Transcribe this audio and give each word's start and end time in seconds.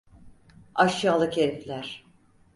Aşağılık 0.75 1.37
herifler! 1.37 2.05